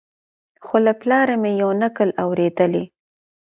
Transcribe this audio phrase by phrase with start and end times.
[0.65, 2.83] خو له پلاره مي یو نکل اورېدلی